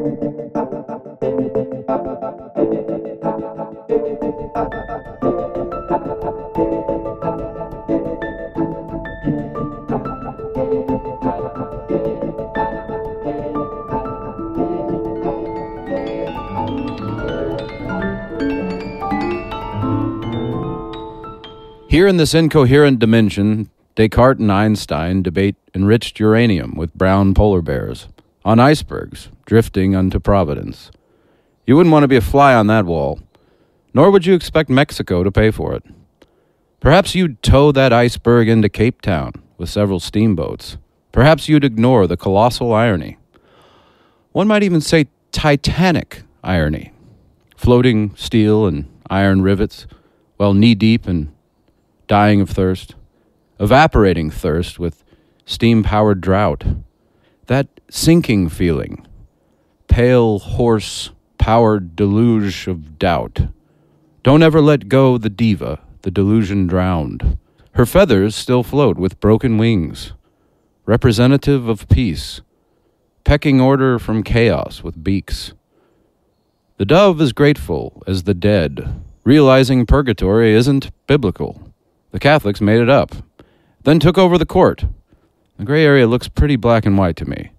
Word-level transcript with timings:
Here 0.00 0.08
in 22.06 22.16
this 22.16 22.34
incoherent 22.34 23.00
dimension, 23.00 23.68
Descartes 23.96 24.40
and 24.40 24.50
Einstein 24.50 25.22
debate 25.22 25.56
enriched 25.74 26.18
uranium 26.18 26.74
with 26.74 26.94
brown 26.94 27.34
polar 27.34 27.60
bears 27.60 28.08
on 28.46 28.58
icebergs 28.58 29.28
drifting 29.50 29.96
unto 29.96 30.20
Providence. 30.20 30.92
You 31.66 31.76
wouldn't 31.76 31.92
want 31.92 32.04
to 32.04 32.08
be 32.08 32.14
a 32.14 32.20
fly 32.20 32.54
on 32.54 32.68
that 32.68 32.86
wall, 32.86 33.18
nor 33.92 34.08
would 34.12 34.24
you 34.24 34.32
expect 34.32 34.70
Mexico 34.70 35.24
to 35.24 35.32
pay 35.32 35.50
for 35.50 35.74
it. 35.74 35.82
Perhaps 36.78 37.16
you'd 37.16 37.42
tow 37.42 37.72
that 37.72 37.92
iceberg 37.92 38.48
into 38.48 38.68
Cape 38.68 39.02
Town 39.02 39.32
with 39.58 39.68
several 39.68 39.98
steamboats. 39.98 40.76
Perhaps 41.10 41.48
you'd 41.48 41.64
ignore 41.64 42.06
the 42.06 42.16
colossal 42.16 42.72
irony. 42.72 43.18
One 44.30 44.46
might 44.46 44.62
even 44.62 44.80
say 44.80 45.08
titanic 45.32 46.22
irony. 46.44 46.92
Floating 47.56 48.14
steel 48.14 48.66
and 48.66 48.88
iron 49.10 49.42
rivets, 49.42 49.88
while 50.36 50.54
knee 50.54 50.76
deep 50.76 51.08
in 51.08 51.32
dying 52.06 52.40
of 52.40 52.50
thirst, 52.50 52.94
evaporating 53.58 54.30
thirst 54.30 54.78
with 54.78 55.02
steam 55.44 55.82
powered 55.82 56.20
drought. 56.20 56.62
That 57.48 57.66
sinking 57.90 58.48
feeling, 58.50 59.08
pale, 59.90 60.38
horse 60.38 61.10
powered 61.36 61.96
deluge 61.96 62.66
of 62.66 62.98
doubt. 62.98 63.40
Don't 64.22 64.42
ever 64.42 64.60
let 64.60 64.88
go 64.88 65.18
the 65.18 65.28
diva, 65.28 65.80
the 66.02 66.10
delusion 66.10 66.66
drowned. 66.66 67.36
Her 67.72 67.84
feathers 67.84 68.34
still 68.34 68.62
float 68.62 68.96
with 68.96 69.20
broken 69.20 69.58
wings, 69.58 70.12
representative 70.86 71.68
of 71.68 71.88
peace, 71.88 72.40
pecking 73.24 73.60
order 73.60 73.98
from 73.98 74.22
chaos 74.22 74.82
with 74.82 75.02
beaks. 75.02 75.52
The 76.78 76.86
dove 76.86 77.20
is 77.20 77.32
grateful 77.32 78.02
as 78.06 78.22
the 78.22 78.34
dead, 78.34 79.02
realizing 79.24 79.86
purgatory 79.86 80.54
isn't 80.54 80.90
biblical. 81.06 81.72
The 82.12 82.20
Catholics 82.20 82.60
made 82.60 82.80
it 82.80 82.88
up, 82.88 83.14
then 83.82 84.00
took 84.00 84.16
over 84.16 84.38
the 84.38 84.46
court. 84.46 84.84
The 85.58 85.64
gray 85.64 85.84
area 85.84 86.06
looks 86.06 86.28
pretty 86.28 86.56
black 86.56 86.86
and 86.86 86.96
white 86.96 87.16
to 87.16 87.28
me. 87.28 87.50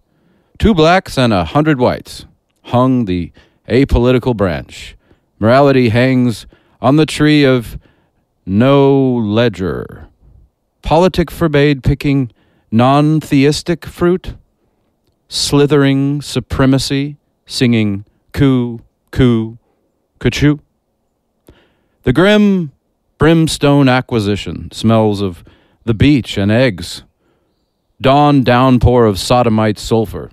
Two 0.61 0.75
blacks 0.75 1.17
and 1.17 1.33
a 1.33 1.43
hundred 1.43 1.79
whites 1.79 2.27
hung 2.65 3.05
the 3.05 3.31
apolitical 3.67 4.37
branch. 4.37 4.95
Morality 5.39 5.89
hangs 5.89 6.45
on 6.79 6.97
the 6.97 7.07
tree 7.07 7.43
of 7.43 7.79
no 8.45 9.15
ledger. 9.15 10.07
Politic 10.83 11.31
forbade 11.31 11.81
picking 11.81 12.31
non 12.69 13.19
theistic 13.19 13.87
fruit, 13.87 14.35
slithering 15.27 16.21
supremacy, 16.21 17.17
singing 17.47 18.05
coo, 18.31 18.81
coo, 19.09 19.57
kachoo. 20.19 20.59
The 22.03 22.13
grim 22.13 22.71
brimstone 23.17 23.89
acquisition, 23.89 24.69
smells 24.71 25.21
of 25.21 25.43
the 25.85 25.95
beach 25.95 26.37
and 26.37 26.51
eggs, 26.51 27.01
dawn 27.99 28.43
downpour 28.43 29.07
of 29.07 29.17
sodomite 29.17 29.79
sulfur. 29.79 30.29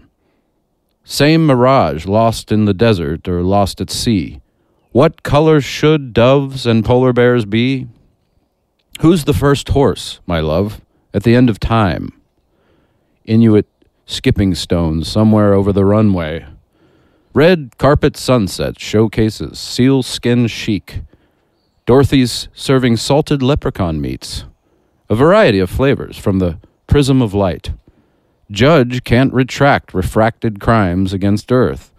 Same 1.11 1.47
mirage 1.47 2.05
lost 2.05 2.53
in 2.53 2.67
the 2.67 2.75
desert 2.75 3.27
or 3.29 3.43
lost 3.43 3.81
at 3.81 3.89
sea. 3.89 4.43
What 4.93 5.23
color 5.23 5.63
should 5.63 6.13
doves 6.13 6.67
and 6.67 6.85
polar 6.85 7.15
bears 7.15 7.47
be? 7.47 7.87
Who's 9.01 9.25
the 9.25 9.33
first 9.33 9.71
horse, 9.71 10.21
my 10.27 10.41
love, 10.41 10.83
at 11.15 11.23
the 11.23 11.35
end 11.35 11.49
of 11.49 11.59
time? 11.59 12.13
Inuit 13.25 13.67
skipping 14.05 14.55
stones 14.55 15.09
somewhere 15.09 15.55
over 15.55 15.73
the 15.73 15.87
runway. 15.87 16.45
Red 17.33 17.79
carpet 17.79 18.15
sunset 18.15 18.79
showcases, 18.79 19.59
seal 19.59 20.03
skin 20.03 20.47
chic. 20.47 21.01
Dorothy's 21.87 22.49
serving 22.53 22.99
salted 22.99 23.43
leprechaun 23.43 23.99
meats, 23.99 24.45
a 25.09 25.15
variety 25.15 25.59
of 25.59 25.71
flavors 25.71 26.19
from 26.19 26.39
the 26.39 26.59
prism 26.87 27.23
of 27.23 27.33
light. 27.33 27.71
Judge 28.51 29.05
can't 29.05 29.33
retract 29.33 29.93
refracted 29.93 30.59
crimes 30.61 31.13
against 31.13 31.53
earth. 31.53 31.93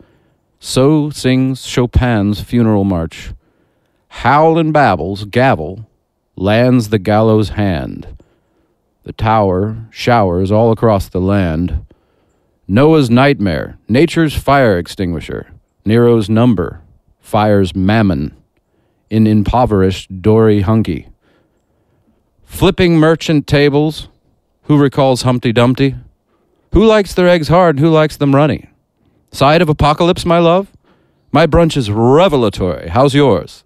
So 0.60 1.10
sings 1.10 1.66
Chopin's 1.66 2.42
funeral 2.42 2.84
march. 2.84 3.34
Howl 4.10 4.58
and 4.58 4.74
babbles, 4.74 5.26
gavel, 5.26 5.88
lands 6.36 6.90
the 6.90 7.00
gallows 7.00 7.50
hand. 7.50 8.18
The 9.04 9.14
tower 9.14 9.88
showers 9.92 10.52
all 10.52 10.72
across 10.72 11.08
the 11.08 11.22
land. 11.22 11.86
Noah's 12.68 13.10
nightmare, 13.10 13.78
nature's 13.88 14.36
fire 14.36 14.78
extinguisher, 14.78 15.52
Nero's 15.86 16.30
number, 16.30 16.82
fire's 17.20 17.76
mammon 17.76 18.36
in 19.10 19.26
impoverished 19.28 20.22
Dory 20.22 20.62
Hunky. 20.62 21.10
Flipping 22.44 22.98
merchant 22.98 23.48
tables. 23.48 24.08
Who 24.64 24.78
recalls 24.78 25.24
Humpty 25.24 25.52
Dumpty? 25.52 25.96
Who 26.74 26.86
likes 26.86 27.14
their 27.14 27.28
eggs 27.28 27.48
hard? 27.48 27.76
And 27.76 27.86
who 27.86 27.92
likes 27.92 28.18
them 28.18 28.36
runny? 28.36 28.70
Side 29.32 29.62
of 29.62 29.70
apocalypse, 29.70 30.26
my 30.26 30.40
love? 30.40 30.72
My 31.32 31.46
brunch 31.46 31.78
is 31.78 31.92
revelatory. 31.92 32.90
How's 32.90 33.14
yours? 33.14 33.64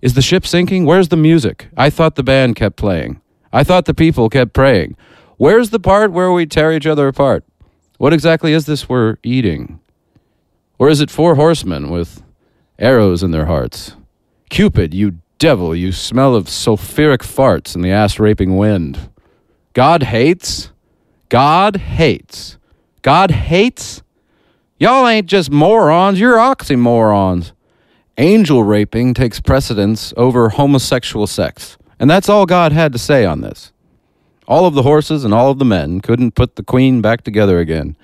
Is 0.00 0.14
the 0.14 0.22
ship 0.22 0.46
sinking? 0.46 0.84
Where's 0.84 1.08
the 1.08 1.16
music? 1.16 1.68
I 1.76 1.90
thought 1.90 2.14
the 2.14 2.22
band 2.22 2.56
kept 2.56 2.76
playing. 2.76 3.20
I 3.52 3.64
thought 3.64 3.86
the 3.86 3.94
people 3.94 4.28
kept 4.28 4.52
praying. 4.52 4.96
Where's 5.36 5.70
the 5.70 5.80
part 5.80 6.12
where 6.12 6.32
we 6.32 6.46
tear 6.46 6.72
each 6.72 6.86
other 6.86 7.08
apart? 7.08 7.44
What 7.98 8.12
exactly 8.12 8.52
is 8.52 8.66
this 8.66 8.88
we're 8.88 9.16
eating? 9.22 9.80
Or 10.78 10.88
is 10.88 11.00
it 11.00 11.10
four 11.10 11.36
horsemen 11.36 11.90
with 11.90 12.22
arrows 12.78 13.22
in 13.22 13.30
their 13.30 13.46
hearts? 13.46 13.96
Cupid, 14.50 14.92
you 14.92 15.18
devil, 15.38 15.74
you 15.74 15.92
smell 15.92 16.34
of 16.34 16.48
sulphuric 16.48 17.22
farts 17.22 17.74
in 17.74 17.82
the 17.82 17.90
ass 17.90 18.18
raping 18.18 18.56
wind. 18.56 19.10
God 19.72 20.04
hates? 20.04 20.70
God 21.34 21.78
hates. 21.78 22.58
God 23.02 23.32
hates? 23.32 24.04
Y'all 24.78 25.08
ain't 25.08 25.26
just 25.26 25.50
morons, 25.50 26.20
you're 26.20 26.36
oxymorons. 26.36 27.50
Angel 28.16 28.62
raping 28.62 29.14
takes 29.14 29.40
precedence 29.40 30.14
over 30.16 30.50
homosexual 30.50 31.26
sex. 31.26 31.76
And 31.98 32.08
that's 32.08 32.28
all 32.28 32.46
God 32.46 32.70
had 32.70 32.92
to 32.92 33.00
say 33.00 33.24
on 33.24 33.40
this. 33.40 33.72
All 34.46 34.64
of 34.64 34.74
the 34.74 34.84
horses 34.84 35.24
and 35.24 35.34
all 35.34 35.50
of 35.50 35.58
the 35.58 35.64
men 35.64 36.00
couldn't 36.00 36.36
put 36.36 36.54
the 36.54 36.62
queen 36.62 37.00
back 37.00 37.24
together 37.24 37.58
again. 37.58 37.96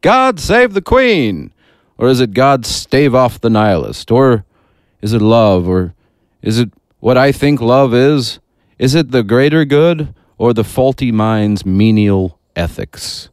God 0.00 0.38
save 0.38 0.72
the 0.72 0.80
queen! 0.80 1.52
Or 1.98 2.06
is 2.06 2.20
it 2.20 2.34
God 2.34 2.64
stave 2.64 3.16
off 3.16 3.40
the 3.40 3.50
nihilist? 3.50 4.12
Or 4.12 4.44
is 5.02 5.12
it 5.12 5.20
love? 5.20 5.68
Or 5.68 5.92
is 6.40 6.60
it 6.60 6.70
what 7.00 7.18
I 7.18 7.32
think 7.32 7.60
love 7.60 7.92
is? 7.92 8.38
Is 8.78 8.94
it 8.94 9.10
the 9.10 9.24
greater 9.24 9.64
good 9.64 10.14
or 10.38 10.54
the 10.54 10.62
faulty 10.62 11.10
mind's 11.10 11.66
menial 11.66 12.36
ethics? 12.56 13.28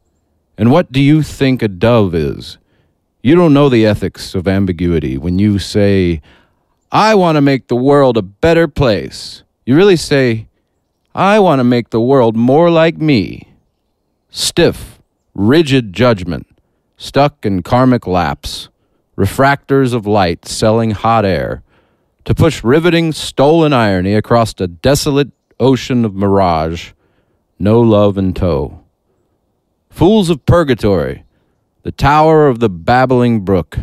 And 0.56 0.70
what 0.70 0.92
do 0.92 1.00
you 1.00 1.22
think 1.22 1.62
a 1.62 1.68
dove 1.68 2.14
is? 2.14 2.58
You 3.22 3.34
don't 3.34 3.54
know 3.54 3.68
the 3.68 3.86
ethics 3.86 4.34
of 4.34 4.46
ambiguity 4.46 5.16
when 5.16 5.38
you 5.38 5.58
say, 5.58 6.20
I 6.92 7.14
want 7.14 7.36
to 7.36 7.40
make 7.40 7.68
the 7.68 7.74
world 7.76 8.16
a 8.16 8.22
better 8.22 8.68
place. 8.68 9.42
You 9.66 9.74
really 9.74 9.96
say, 9.96 10.46
I 11.14 11.38
want 11.38 11.60
to 11.60 11.64
make 11.64 11.90
the 11.90 12.00
world 12.00 12.36
more 12.36 12.70
like 12.70 12.98
me. 12.98 13.48
Stiff, 14.30 15.00
rigid 15.34 15.92
judgment, 15.92 16.46
stuck 16.96 17.46
in 17.46 17.62
karmic 17.62 18.06
lapse, 18.06 18.68
refractors 19.16 19.94
of 19.94 20.06
light 20.06 20.44
selling 20.44 20.90
hot 20.90 21.24
air, 21.24 21.62
to 22.26 22.34
push 22.34 22.62
riveting, 22.62 23.12
stolen 23.12 23.72
irony 23.72 24.14
across 24.14 24.54
a 24.58 24.66
desolate 24.66 25.30
ocean 25.58 26.04
of 26.04 26.14
mirage, 26.14 26.92
no 27.58 27.80
love 27.80 28.18
in 28.18 28.34
tow. 28.34 28.83
Fools 29.94 30.28
of 30.28 30.44
purgatory, 30.44 31.22
the 31.84 31.92
tower 31.92 32.48
of 32.48 32.58
the 32.58 32.68
babbling 32.68 33.42
brook. 33.42 33.78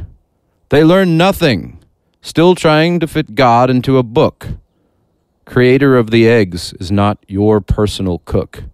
They 0.68 0.84
learn 0.84 1.16
nothing, 1.16 1.80
still 2.22 2.54
trying 2.54 3.00
to 3.00 3.08
fit 3.08 3.34
God 3.34 3.69
into 3.69 3.98
a 3.98 4.04
book. 4.04 4.50
Creator 5.46 5.96
of 5.96 6.12
the 6.12 6.28
eggs 6.28 6.74
is 6.81 6.92
not 6.92 7.24
your 7.30 7.62
personal 7.62 8.19
cook. 8.25 8.66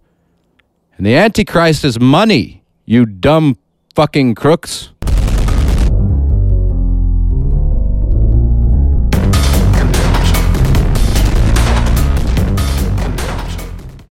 And 0.96 1.06
the 1.06 1.14
Antichrist 1.14 1.84
is 1.84 2.00
money, 2.00 2.64
you 2.84 3.06
dumb 3.06 3.56
fucking 3.94 4.34
crooks. 4.34 4.90